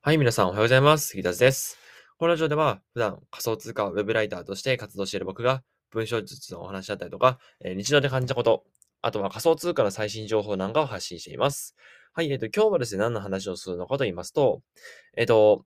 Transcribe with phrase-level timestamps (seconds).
[0.00, 1.08] はい、皆さんおはようございます。
[1.08, 1.76] 杉田です。
[2.18, 8.62] このラジオでは、普段仮想通貨ウェブライターとして活動している僕が、文章術のお話だったりとか、えー日常で感じたこと、
[9.02, 11.74] あとは仮想通貨の最新情報なんかを発信しています。
[12.12, 14.62] はい、えっ、と、今日はですね、何の話をするのかと言いますと、
[15.16, 15.64] えっ、と、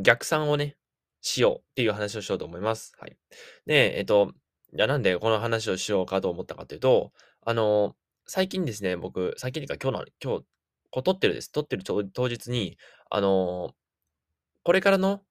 [0.00, 0.76] 逆算をね、
[1.20, 2.92] しようっていう話をしようと思います。
[2.96, 3.16] はい。
[3.66, 4.30] で、えっ、と、
[4.72, 7.12] じゃあなんでこの話をしようかと思ったかというと、
[7.44, 10.46] あの、最近ですね、僕、最近というか今日の、今日、
[10.90, 11.50] こう撮ってるです。
[11.50, 12.78] 撮ってる当日に、
[13.10, 13.74] あの、
[14.64, 15.22] これからの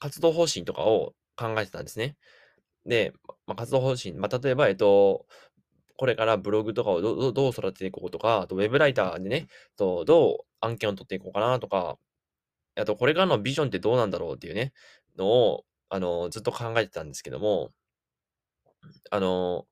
[0.00, 2.16] 活動方針とかを考えてたんですね。
[2.86, 3.12] で、
[3.46, 5.26] まあ、活動方針、まあ、例えば、えっと、
[5.98, 11.98] これからブログとかをどどどう育てていこうとか、あとウェブライターでね、とどう案件を取っていこうかなとか、
[12.76, 14.72] あとこれからのビジョンってどうなんだろうっていうね、
[15.18, 17.72] のを、あの、ずっと考えてたんですけども、
[19.10, 19.66] あの、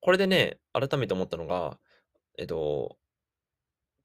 [0.00, 1.78] これでね、改めて思ったのが、
[2.38, 2.98] えっと、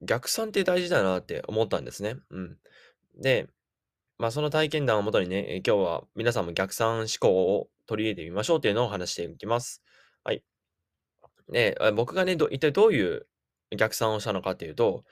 [0.02, 2.16] 逆算って大事だなって思ったんですね。
[2.30, 2.58] うん。
[3.16, 3.48] で、
[4.18, 9.84] まあ、その体験談をもとにね、今日は皆さんも逆算思考を取り入れてみましょうというのを話していきます。
[10.24, 10.44] はい。
[11.52, 13.28] で、僕がね、ど一体どういう
[13.76, 15.04] 逆算をしたのかっていうと、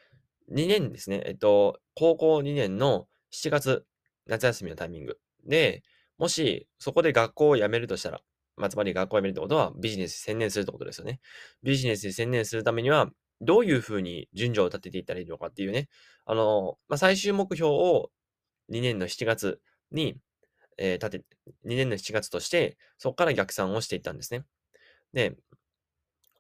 [0.52, 1.24] 2年ですね。
[1.26, 3.86] えっと、高校2年の7月、
[4.28, 5.84] 夏休みのタイミングで、
[6.18, 8.22] もしそこで学校を辞めるとしたら、
[8.58, 11.20] まあ、つまり学校を辞めるってことはビジネスに専念するってことですよね。
[11.64, 13.10] ビジネスに専念するためには、
[13.42, 15.90] どういうふうに順序を立てていったらいいのかっていうね、
[16.26, 18.12] あの、まあ、最終目標を
[18.72, 19.60] 2年の7月
[19.92, 20.18] に、
[20.78, 21.26] えー、立て、
[21.66, 24.46] 2年の7月として、そこから逆算をしていったんですね。
[25.14, 25.36] で、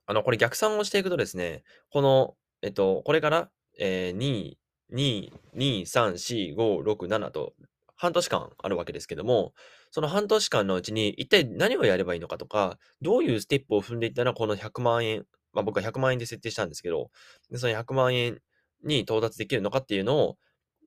[0.05, 4.57] あの、これ逆算をしていくとですね、この、えっと、これから、えー、2、
[4.93, 7.53] 2、2、3、4、5、6、7と、
[7.95, 9.53] 半年間あるわけですけども、
[9.91, 17.11] その半年間のうちに一体何をやればいいのかとか、どういうステップを踏んでいったらこの100万円、まあ僕は100万円で設定したんですけど、
[17.51, 18.39] でその100万円
[18.83, 20.37] に到達できるのかっていうのを、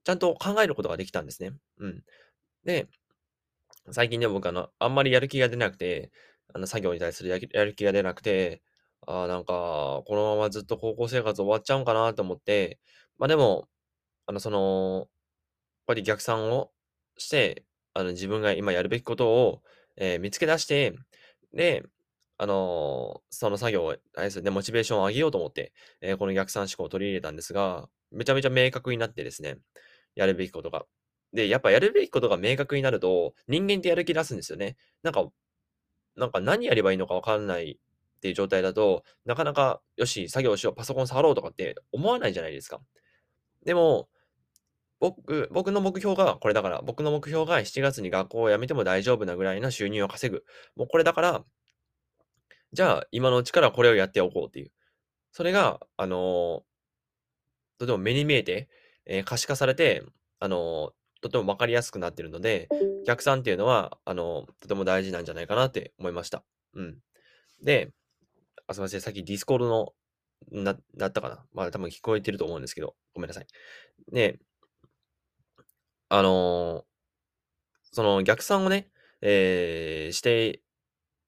[0.04, 1.52] ちゃんと考えることができたんですね。
[1.78, 2.04] うん。
[2.64, 2.88] で、
[3.92, 6.10] 最近でも僕あの、あんまりやる気が出なくて、
[6.54, 8.62] あの、作業に対するやるやる気が出なくて、
[9.06, 12.78] ああ、なんか、このままずっと高校生活終わっちゃうんかなと思って、
[13.18, 13.68] まあ、でも、
[14.26, 15.08] あの、その、やっ
[15.88, 16.72] ぱり逆算を
[17.18, 17.64] して、
[17.94, 19.62] あの、自分が今やるべきことを、
[19.96, 20.94] えー見つけ出して、
[21.54, 21.84] で、
[22.38, 29.58] あの、その作業を対すね、モチベーションを上げようと思って、えーこの逆算思考を取り入れたんですが、めちゃめちゃ明確になってですね
[30.14, 30.86] やるべきことが。
[31.32, 34.76] で、やっぱやるべきことが明確になると、人間ってやる気出すんですよね。
[35.02, 35.26] なんか
[36.16, 37.72] なんか何やればいいのかわかんない
[38.16, 42.80] っていう状態だと、なかなか、よし、作業しよう、パソコン触ろうとかって思わないじゃないですか。
[43.64, 44.08] でも、
[45.00, 50.44] 僕僕の目標がこれだから、僕の目標が7月に学校を辞めても大丈夫なぐらいの収入を稼ぐ。
[50.76, 51.44] もうこれだから、
[52.74, 54.72] じゃあ今のうちからこれをやっておこうっていう。
[55.32, 56.64] それが、あの、
[57.78, 58.68] とても目に見えて、
[59.06, 60.02] えー可視化されて、
[60.40, 60.92] あの、
[61.22, 62.68] とても分かりやすくなってるので、
[63.06, 66.44] 逆算っていうのは、あの、とても大事なんじゃないかなって思いました。
[66.74, 66.98] うん。
[67.62, 67.92] で、
[68.66, 69.94] あ、すいません、さっき Discord の、
[70.50, 71.46] ななったかな？
[71.52, 73.46] まあ、多分聞こえてると思うんですけど、ごめんなさい。
[74.12, 74.40] で、
[76.08, 76.84] あの、
[77.92, 78.90] その逆算をね、
[79.22, 80.60] えーして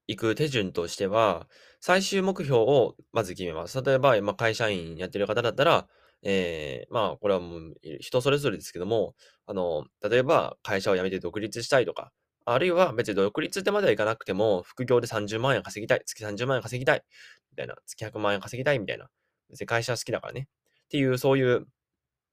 [0.06, 1.48] いく手順としては、
[1.80, 3.82] 最終目標をまず決めます。
[3.82, 5.88] 例えば、まあ、会社員やってる方だったら、
[6.22, 9.14] えー、まあ、これはもう人それぞれですけども、
[9.46, 12.12] あの、例えば会社を辞めて独立したいとか、
[12.44, 17.02] あるいは別に独立ってまではいかなくても、副業で30万円稼ぎたい、月30万円稼ぎたい、
[17.50, 19.08] みたいな、月100万円稼ぎたいみたいな、
[19.50, 20.48] 別に会社好きだからね、
[20.86, 21.66] っていう、そういう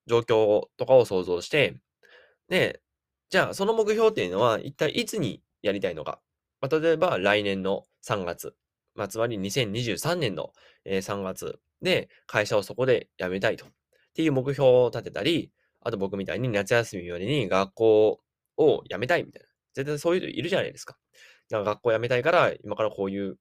[0.08, 1.80] 状況とかを想像して、
[2.50, 2.82] で、
[3.30, 6.22] じゃあその目標っていうのは一体いつにやりたいのか。
[6.64, 8.56] まあ、例えば来年の3月、
[8.96, 10.54] まあ、つまり2023年の
[10.86, 13.66] 3月で会社をそこで辞めたいと。
[13.66, 13.70] っ
[14.14, 18.20] ていう目標を立てたり、あと僕みたいに夏休みよりに学校
[18.56, 19.48] を辞めたいみたいな。
[19.74, 20.98] 絶対そういう人いるじゃないですか。
[21.50, 23.38] だか学校辞めたいから、今からこういう、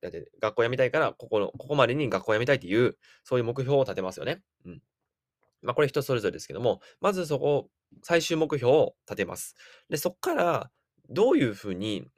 [0.00, 4.42] だって学校辞めたいから、ここの、ここまでに学校辞めたいっていう、そういう目標を立てますよね。
[4.64, 4.82] うん。
[5.62, 7.68] まあこれ人それぞれですけども、まずそこ、
[8.02, 9.54] 最終目標を立てます。
[9.88, 10.70] で、そこから、
[11.08, 12.08] どういうふうに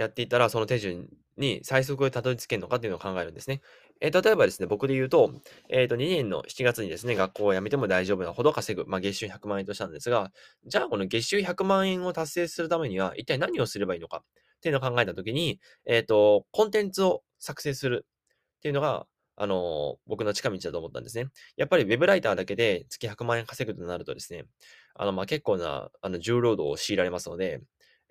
[0.00, 3.60] やっていたら、その手順に最速でたどり着けるのかっていうのを考えるんですね。
[4.00, 5.32] えー、例えばですね、僕で言うと、
[5.68, 10.32] えっ、ー、と、2年の7月にですね、学校を辞めても大丈夫なほど稼ぐ、まあ、月収100万円としたんですが、
[10.66, 19.06] じゃあ、この月収100万円を達成するためには、一体何をすればいいのかっていうのを考えたときに、えっ、ー、と、コンテンツを作成するっていうのが、
[19.36, 21.28] あの僕の近道だと思ったんですね。
[21.56, 24.44] やっぱり web ライターだけで月100万円稼ぐとなるとですね、
[24.94, 27.62] あの、まあ、結構な、あの、重労働を強いられますので、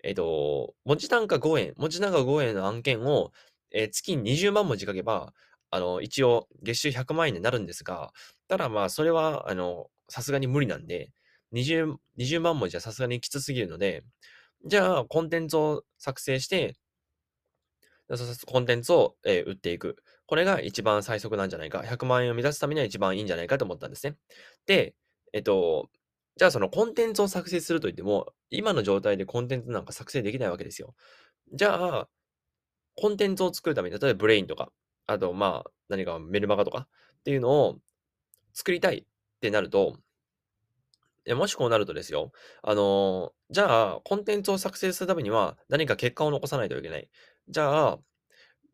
[0.03, 3.31] えっ、と、文字単価5円、文字単価5円の案件を、
[3.71, 5.33] えー、月に20万文字書けば、
[5.71, 8.11] あの、一応、月収100万円になるんですが、
[8.47, 11.11] ただまあ、それは、あの、さすがに無理なんで、
[11.53, 14.03] 20、20万文字はさすがにきつすぎるので、
[14.65, 16.75] じゃあ、コンテンツを作成して、
[18.47, 19.97] コンテンツを、えー、売っていく。
[20.25, 21.79] これが一番最速なんじゃないか。
[21.81, 24.15] 100万円を目指すためには一番いいんじゃないかと思ったんですね。
[24.65, 24.95] で、
[25.33, 25.89] えっと、
[26.37, 30.95] じゃあそのコンテンツを作成するといっても、今の状態でコンテンツなんか作成できないわけですよ。
[31.53, 32.09] じゃあ、
[32.95, 34.71] コンテンツを作るために、例えばブレインとか、
[35.07, 36.87] あとまあ、何かメルマガとか
[37.19, 37.79] っていうのを
[38.53, 39.05] 作りたいっ
[39.39, 39.97] てなると、
[41.35, 42.31] もしこうなるとですよ、
[42.63, 47.09] あの、じゃあ、コンテンツを作成するためには何か結果を残さないといけない。
[47.47, 47.99] じゃあ、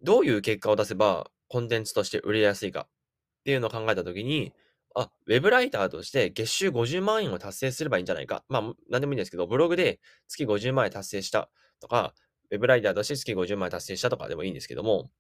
[0.01, 4.53] どういう結果を出せばコンテンツとして売れやすいかっていうのを考えたときに、
[4.95, 8.43] あ、ウェブライターとして月収50万円を達成すればいいんじゃないか。
[8.47, 11.49] まあ、なんでもいいんですけど、ブログで月50万円達成した
[11.81, 12.13] とか、
[12.51, 15.11] ウェブライターとして月50万円達成したとかでもいいんですけども、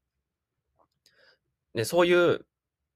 [1.73, 2.45] で、そういう、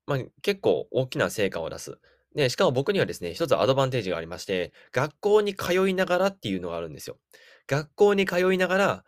[0.08, 2.00] まあ、結構大きな成果を出す。
[2.36, 7.18] で、しかも僕にはですね、一つアドバンテージがありまして、学校に通いながらっていうのがあるんですよ。
[7.68, 9.06] 学校に通いながら、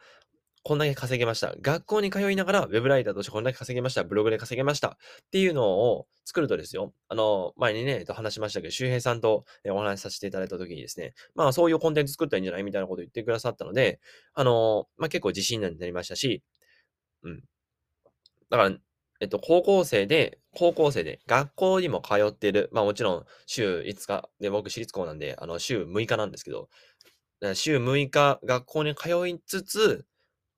[0.63, 1.55] こんだけ稼げました。
[1.59, 4.03] 学校に通いながら、ウェブライターとしてこんだけ稼げました。
[4.03, 4.89] ブログで稼げました。
[4.89, 6.93] っていうのを作るとですよ。
[7.07, 13.99] あの、前にね、えっと話しましたけど、周平さんとお話しさせていただいたときにですね、まあそういうコンテンツ作ったらいいんじゃないみたいなことを言ってくださったので、
[14.35, 16.43] あの、まあ結構自信になりましたし、
[17.23, 17.43] うん。
[18.49, 18.77] だから、
[19.21, 22.69] えっと、高校生で、高校生で、学校にも通ってる。
[22.71, 26.69] まあもちろん、週5日、で、僕、私立校なんで、あの、週6日なんですけど、
[27.55, 30.05] 週6日、学校に通いつつ、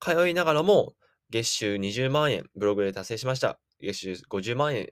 [0.03, 0.93] 通いながらも、
[1.29, 3.59] 月収20万円、ブログで達成しました。
[3.79, 4.89] 月収50万円、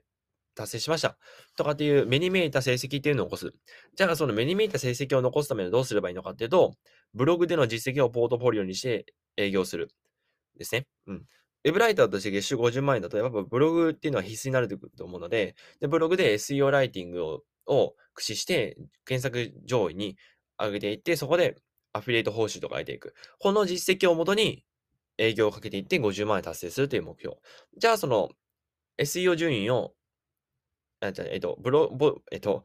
[0.54, 1.18] 達成しました。
[1.56, 3.52] とかっていう目に見えた成績っていうのを起こす。
[3.94, 6.74] じゃあ、その目に見えた成績を残すためにどうすればいいのかっていうと、
[7.14, 9.06] ブログでの実績をポートフォリオにして
[9.36, 9.90] 営業する。
[10.58, 10.86] ですね。
[11.06, 11.16] うん。
[11.64, 20.16] ウェブライターとして月収50万円だと、やっぱブログっていうのは必須になると思うので、でブログで SEO ライティングをを駆使して検索上位に
[20.58, 21.56] 上げていって、そこで
[21.92, 23.14] アフィリエイト報酬とか得ていく。
[23.38, 24.64] この実績をもとに
[25.18, 27.36] 営業をかけていって50万円達成するという目標。
[27.76, 28.30] じゃあ、その
[28.98, 29.94] SEO 順位を、
[31.00, 31.90] えっと、ブロ、
[32.30, 32.62] えっと、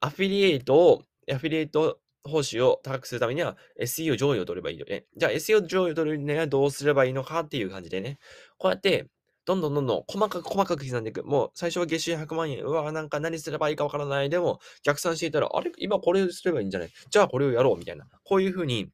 [0.00, 5.06] アフィリエイトを、アフィリエイト報酬を高くするためには SEO 上位を取ればいいよね。
[5.16, 8.18] じゃあ SEO 上位を取るにはどうすればいいのかっていう感じでね。
[8.58, 9.06] こうやって、
[9.46, 11.24] どんどんどんどん細かく細かく刻んでいく。
[11.24, 12.62] もう最初は月収100万円。
[12.64, 14.28] うわ、なんか何すればいいかわからない。
[14.28, 15.72] でも逆算していたら、あれ？
[15.78, 16.90] 今これすればいいんじゃない？
[17.08, 18.06] じゃあこれをやろうみたいな。
[18.24, 18.88] こういうふうに、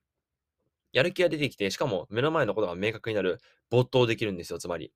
[0.95, 3.41] やる気が出てきて、しかも目の前のことが明確になる。
[3.71, 4.93] 没頭できるんですよ、つまり。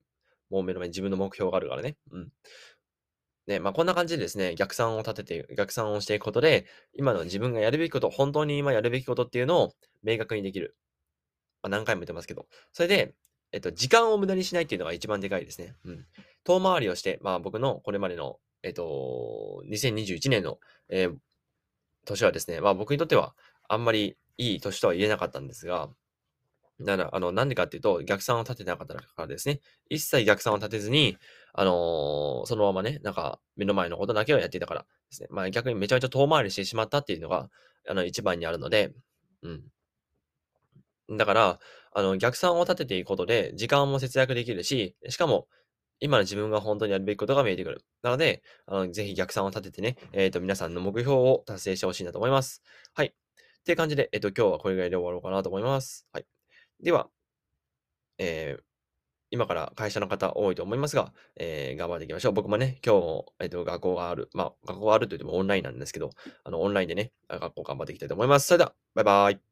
[0.48, 1.96] もう目の前に自分の目標があるからね。
[2.12, 2.28] うん。
[3.48, 9.72] ね、まあ、こんな感じでですね、逆算を立てて、逆算をしていくことで、今の自分がやるべきこと、本当に今やるべきことっていうのを
[10.02, 10.76] 明確にできる。
[11.62, 12.46] まあ、何回も言ってますけど。
[12.72, 13.14] それで、
[13.50, 15.74] えっと、時間を無駄にしないっていうのが一番でかいですね。
[15.84, 16.06] うん。
[16.44, 20.58] 遠回りをして、まあ僕のこれまでの、えっと、2021年の、
[20.88, 21.16] えー、
[22.04, 23.34] 年はですね、まあ僕にとっては
[23.68, 25.90] あんまりいい年とは言えなかったんですが、
[26.78, 29.60] なら、あの、なんでかっていうと、逆算を立てなかったからですね。
[29.90, 31.16] 一切逆算を立てずに、
[31.52, 35.28] あのー、そのままね、なんか、目の前のことだけをやっていたからですね。
[35.30, 37.50] まあ逆にめちゃめちゃ遠回りしてしまったっていうのが、
[37.88, 38.92] あの、一番にあるので、
[39.42, 41.16] うん。
[41.16, 41.58] だから、
[41.92, 45.48] あの、逆算を立てていくことで、時間も節約できるし、しかも、
[46.00, 47.84] 今の自分が本当にやるべきことが見えてくる。
[48.02, 52.62] なので、あのぜひ逆算を立ててね、えっ、ー、と、皆さんの目標を達成してほしいなと思います。
[52.94, 53.14] はい。
[53.68, 56.06] っていう感じで、えっ、と、今日はこれぐらいで終わろうかなと思います。
[56.10, 56.26] はい。
[56.82, 57.10] では、
[58.16, 58.62] えー、
[59.30, 62.32] 今から会社の方多いと思いますが、えー、頑張っていきましょう。
[62.32, 64.30] 僕もね、今日も、えっ、ー、と、学校がある。
[64.32, 66.12] まあ、学校があると言ってもオンラインなんですけど、
[66.44, 68.46] あの、オンラインでね、学校頑張っていきたいと思います。
[68.46, 69.47] それでは、バイバイ。